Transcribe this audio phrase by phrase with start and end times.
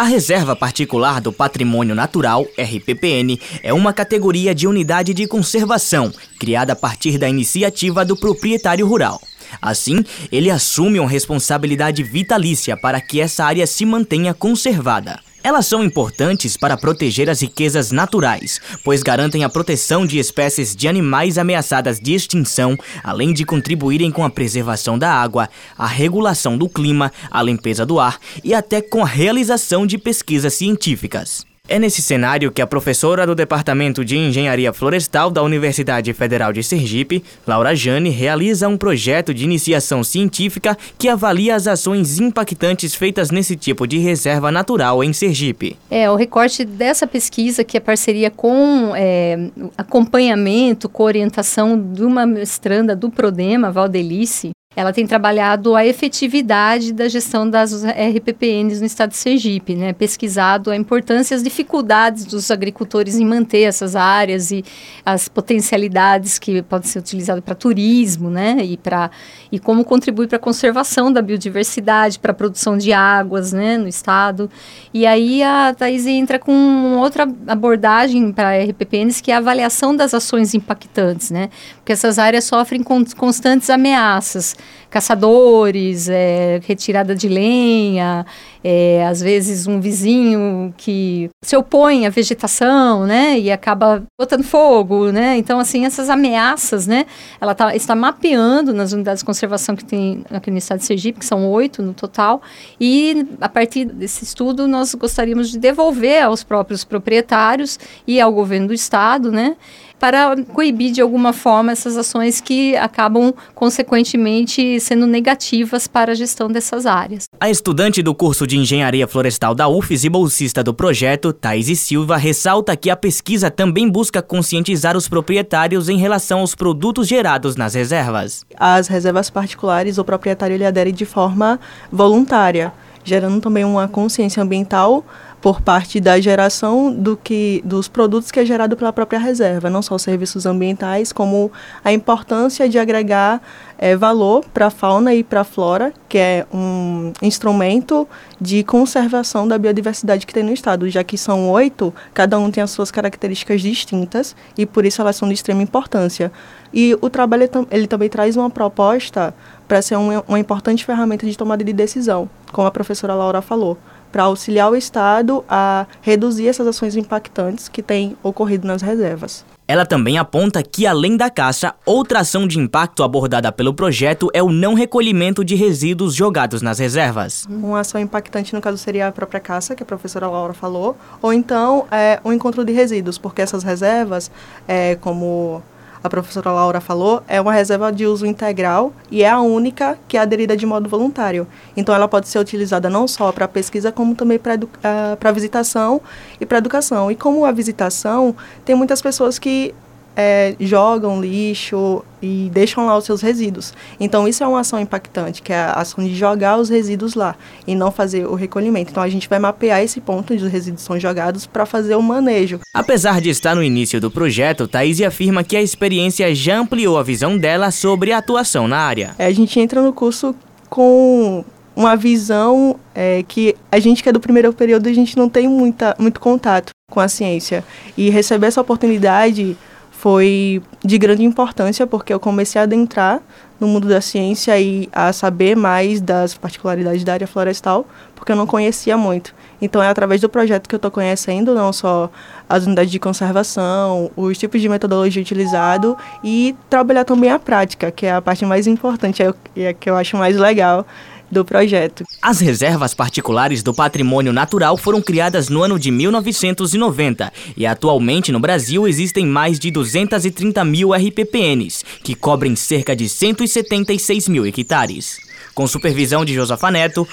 [0.00, 6.72] A Reserva Particular do Patrimônio Natural, RPPN, é uma categoria de unidade de conservação criada
[6.72, 9.20] a partir da iniciativa do proprietário rural.
[9.60, 15.20] Assim, ele assume uma responsabilidade vitalícia para que essa área se mantenha conservada.
[15.42, 20.86] Elas são importantes para proteger as riquezas naturais, pois garantem a proteção de espécies de
[20.86, 25.48] animais ameaçadas de extinção, além de contribuírem com a preservação da água,
[25.78, 30.52] a regulação do clima, a limpeza do ar e até com a realização de pesquisas
[30.52, 31.49] científicas.
[31.72, 36.64] É nesse cenário que a professora do Departamento de Engenharia Florestal da Universidade Federal de
[36.64, 43.30] Sergipe, Laura Jane, realiza um projeto de iniciação científica que avalia as ações impactantes feitas
[43.30, 45.76] nesse tipo de reserva natural em Sergipe.
[45.88, 49.38] É, o recorte dessa pesquisa, que é parceria com é,
[49.78, 54.50] acompanhamento, com orientação de uma mestranda do Prodema, Valdelice,
[54.80, 59.92] ela tem trabalhado a efetividade da gestão das RPPNs no estado de Sergipe, né?
[59.92, 64.64] pesquisado a importância e as dificuldades dos agricultores em manter essas áreas e
[65.04, 68.56] as potencialidades que podem ser utilizadas para turismo, né?
[68.64, 69.10] e, pra,
[69.52, 73.76] e como contribui para a conservação da biodiversidade, para a produção de águas né?
[73.76, 74.50] no estado.
[74.94, 80.14] E aí a Thais entra com outra abordagem para RPPNs, que é a avaliação das
[80.14, 81.50] ações impactantes, né?
[81.76, 84.56] porque essas áreas sofrem constantes ameaças
[84.90, 88.26] caçadores, é, retirada de lenha,
[88.62, 95.10] é, às vezes um vizinho que se opõe à vegetação, né, e acaba botando fogo,
[95.10, 97.06] né, então assim, essas ameaças, né,
[97.40, 101.20] ela tá, está mapeando nas unidades de conservação que tem aqui no estado de Sergipe,
[101.20, 102.42] que são oito no total,
[102.80, 108.68] e a partir desse estudo nós gostaríamos de devolver aos próprios proprietários e ao governo
[108.68, 109.56] do estado, né,
[110.00, 116.48] para coibir de alguma forma essas ações que acabam consequentemente sendo negativas para a gestão
[116.48, 117.28] dessas áreas.
[117.38, 122.16] A estudante do curso de Engenharia Florestal da UFES e bolsista do projeto, Thaís Silva,
[122.16, 127.74] ressalta que a pesquisa também busca conscientizar os proprietários em relação aos produtos gerados nas
[127.74, 128.46] reservas.
[128.56, 131.60] As reservas particulares, o proprietário ele adere de forma
[131.92, 132.72] voluntária,
[133.04, 135.04] gerando também uma consciência ambiental
[135.40, 139.80] por parte da geração do que dos produtos que é gerado pela própria reserva, não
[139.80, 141.50] só os serviços ambientais, como
[141.82, 143.40] a importância de agregar
[143.78, 148.06] é, valor para a fauna e para a flora, que é um instrumento
[148.38, 152.62] de conservação da biodiversidade que tem no estado, já que são oito, cada um tem
[152.62, 156.30] as suas características distintas e por isso elas são de extrema importância.
[156.72, 159.34] E o trabalho ele também traz uma proposta
[159.66, 163.78] para ser uma, uma importante ferramenta de tomada de decisão, como a professora Laura falou
[164.10, 169.44] para auxiliar o Estado a reduzir essas ações impactantes que têm ocorrido nas reservas.
[169.70, 174.42] Ela também aponta que, além da caça, outra ação de impacto abordada pelo projeto é
[174.42, 177.46] o não recolhimento de resíduos jogados nas reservas.
[177.48, 181.32] Uma ação impactante, no caso, seria a própria caça, que a professora Laura falou, ou
[181.32, 184.28] então é, o encontro de resíduos, porque essas reservas,
[184.66, 185.62] é, como
[186.02, 190.16] a professora Laura falou, é uma reserva de uso integral e é a única que
[190.16, 191.46] é aderida de modo voluntário.
[191.76, 196.00] Então, ela pode ser utilizada não só para pesquisa, como também para uh, visitação
[196.40, 197.10] e para educação.
[197.10, 198.34] E como a visitação,
[198.64, 199.74] tem muitas pessoas que
[200.20, 203.72] é, jogam lixo e deixam lá os seus resíduos.
[203.98, 207.34] Então, isso é uma ação impactante, que é a ação de jogar os resíduos lá
[207.66, 208.90] e não fazer o recolhimento.
[208.90, 212.02] Então, a gente vai mapear esse ponto onde os resíduos são jogados para fazer o
[212.02, 212.60] manejo.
[212.74, 217.02] Apesar de estar no início do projeto, Thaís afirma que a experiência já ampliou a
[217.02, 219.14] visão dela sobre a atuação na área.
[219.18, 220.34] É, a gente entra no curso
[220.68, 221.42] com
[221.74, 225.48] uma visão é, que a gente que é do primeiro período, a gente não tem
[225.48, 227.64] muita, muito contato com a ciência.
[227.96, 229.56] E receber essa oportunidade
[230.00, 233.20] foi de grande importância porque eu comecei a adentrar
[233.60, 238.36] no mundo da ciência e a saber mais das particularidades da área florestal, porque eu
[238.36, 239.34] não conhecia muito.
[239.60, 242.10] Então é através do projeto que eu estou conhecendo não só
[242.48, 245.94] as unidades de conservação, os tipos de metodologia utilizado
[246.24, 249.22] e trabalhar também a prática, que é a parte mais importante
[249.54, 250.86] e é que eu acho mais legal
[251.30, 252.04] do projeto.
[252.20, 258.40] As reservas particulares do patrimônio natural foram criadas no ano de 1990 e atualmente no
[258.40, 265.18] Brasil existem mais de 230 mil RPPNs, que cobrem cerca de 176 mil hectares.
[265.54, 267.06] Com supervisão de Josafa Neto,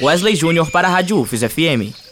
[0.00, 2.05] Wesley Júnior para a Rádio UFES FM.